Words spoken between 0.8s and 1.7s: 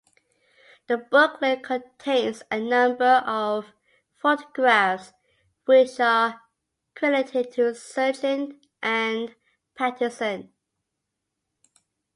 The booklet